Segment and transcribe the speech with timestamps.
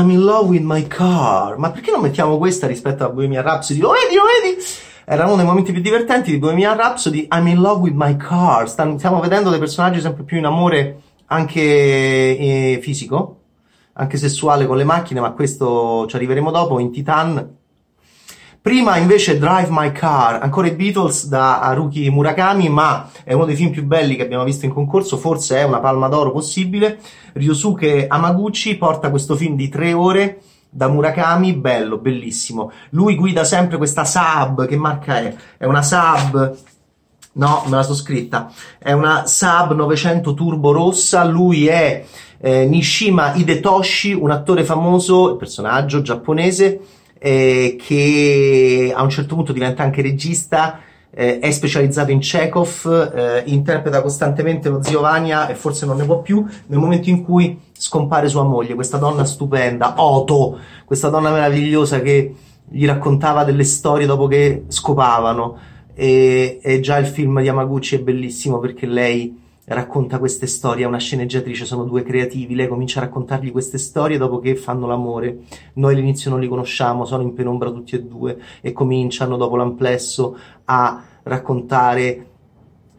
[0.00, 1.58] I'm in love with my car.
[1.58, 3.80] Ma perché non mettiamo questa rispetto a Bohemian Rhapsody?
[3.80, 4.62] Lo vedi, lo vedi?
[5.04, 7.28] Era uno dei momenti più divertenti di Bohemian Rhapsody.
[7.30, 8.66] I'm in love with my car.
[8.66, 13.40] Stiamo vedendo dei personaggi sempre più in amore anche eh, fisico,
[13.92, 16.78] anche sessuale con le macchine, ma questo ci arriveremo dopo.
[16.78, 17.58] In Titan
[18.62, 23.56] Prima invece Drive My Car, ancora i Beatles da Haruki Murakami, ma è uno dei
[23.56, 26.98] film più belli che abbiamo visto in concorso, forse è una palma d'oro possibile.
[27.32, 32.70] Ryosuke Amaguchi porta questo film di tre ore da Murakami, bello, bellissimo.
[32.90, 35.34] Lui guida sempre questa Saab, che marca è?
[35.56, 36.56] È una Saab
[37.32, 38.52] No, me la so scritta.
[38.78, 41.24] È una Saab 900 turbo rossa.
[41.24, 42.04] Lui è
[42.38, 46.80] eh, Nishima Hidetoshi, un attore famoso, personaggio giapponese
[47.22, 53.42] eh, che a un certo punto diventa anche regista, eh, è specializzato in Chekhov, eh,
[53.46, 57.60] interpreta costantemente lo zio Vania e forse non ne può più nel momento in cui
[57.72, 62.34] scompare sua moglie, questa donna stupenda, Oto, questa donna meravigliosa che
[62.66, 65.68] gli raccontava delle storie dopo che scopavano.
[65.92, 70.88] E, e già il film di Yamaguchi è bellissimo perché lei racconta queste storie, è
[70.88, 75.40] una sceneggiatrice, sono due creativi, lei comincia a raccontargli queste storie dopo che fanno l'amore.
[75.74, 80.36] Noi all'inizio non li conosciamo, sono in penombra tutti e due e cominciano dopo l'amplesso
[80.64, 82.26] a raccontare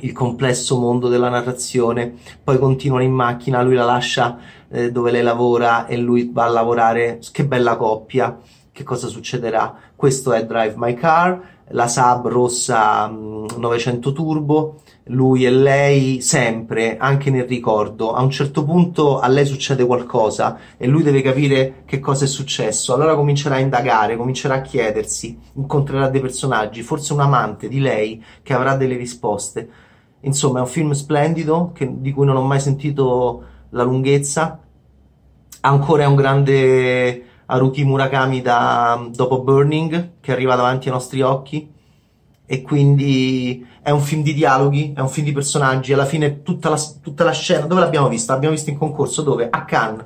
[0.00, 5.22] il complesso mondo della narrazione, poi continuano in macchina, lui la lascia eh, dove lei
[5.22, 8.38] lavora e lui va a lavorare, che bella coppia,
[8.70, 9.74] che cosa succederà?
[9.96, 16.96] Questo è Drive My Car, la Saab rossa mh, 900 turbo, lui e lei sempre,
[16.98, 18.12] anche nel ricordo.
[18.12, 22.28] A un certo punto a lei succede qualcosa e lui deve capire che cosa è
[22.28, 22.94] successo.
[22.94, 28.22] Allora comincerà a indagare, comincerà a chiedersi, incontrerà dei personaggi, forse un amante di lei
[28.42, 29.68] che avrà delle risposte.
[30.20, 34.60] Insomma, è un film splendido che, di cui non ho mai sentito la lunghezza.
[35.60, 41.76] Ancora è un grande Haruki Murakami da, dopo Burning che arriva davanti ai nostri occhi
[42.44, 46.68] e quindi è un film di dialoghi, è un film di personaggi, alla fine tutta
[46.68, 48.32] la, tutta la scena, dove l'abbiamo vista?
[48.32, 49.48] L'abbiamo vista in concorso, dove?
[49.50, 50.04] A Cannes,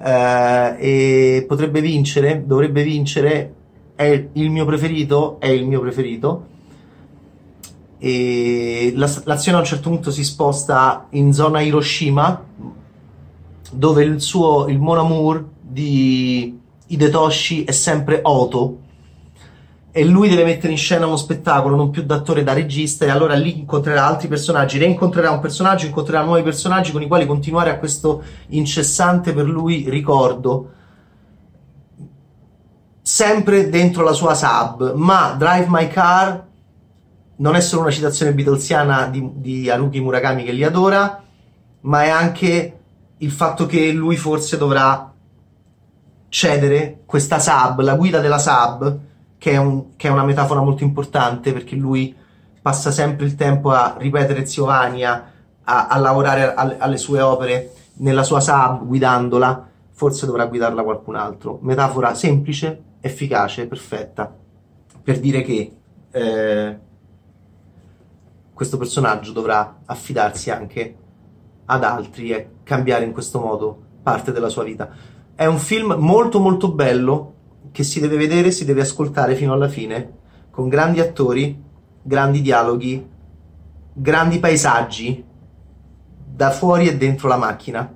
[0.00, 3.54] eh, e potrebbe vincere, dovrebbe vincere,
[3.94, 6.46] è il mio preferito, è il mio preferito,
[7.98, 12.44] e la, l'azione a un certo punto si sposta in zona Hiroshima,
[13.72, 16.58] dove il suo, il Mon Amour di
[16.92, 18.78] Hidetoshi è sempre Oto,
[19.92, 23.10] e lui deve mettere in scena uno spettacolo non più da attore da regista e
[23.10, 27.70] allora lì incontrerà altri personaggi, reincontrerà un personaggio, incontrerà nuovi personaggi con i quali continuare
[27.70, 30.72] a questo incessante per lui ricordo.
[33.02, 36.46] Sempre dentro la sua sub, ma Drive My Car
[37.36, 41.20] non è solo una citazione beatlesiana di, di Haruki Murakami che li adora,
[41.80, 42.78] ma è anche
[43.16, 45.09] il fatto che lui forse dovrà
[46.30, 48.98] cedere questa sub, la guida della sub,
[49.36, 52.16] che è, un, che è, una metafora molto importante perché lui
[52.62, 55.30] passa sempre il tempo a ripetere Zio Vania,
[55.62, 61.16] a, a lavorare alle, alle sue opere nella sua sub guidandola, forse dovrà guidarla qualcun
[61.16, 61.58] altro.
[61.62, 64.32] Metafora semplice, efficace, perfetta,
[65.02, 65.76] per dire che
[66.12, 66.78] eh,
[68.54, 70.96] questo personaggio dovrà affidarsi anche
[71.64, 74.88] ad altri e cambiare in questo modo parte della sua vita.
[75.40, 77.32] È un film molto molto bello,
[77.72, 80.18] che si deve vedere, si deve ascoltare fino alla fine,
[80.50, 81.58] con grandi attori,
[82.02, 83.08] grandi dialoghi,
[83.94, 85.24] grandi paesaggi,
[86.26, 87.90] da fuori e dentro la macchina.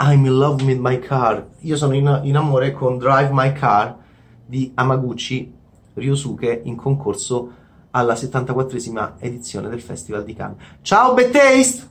[0.00, 1.46] I'm in love with my car.
[1.60, 3.96] Io sono in, in amore con Drive My Car
[4.44, 5.54] di Amaguchi
[5.94, 7.52] Ryosuke in concorso
[7.92, 10.58] alla 74esima edizione del Festival di Cannes.
[10.82, 11.88] Ciao, Bad Taste!